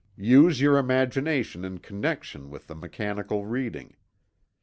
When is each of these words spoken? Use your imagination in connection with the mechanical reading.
Use 0.17 0.59
your 0.59 0.79
imagination 0.79 1.63
in 1.63 1.77
connection 1.77 2.49
with 2.49 2.65
the 2.65 2.73
mechanical 2.73 3.45
reading. 3.45 3.95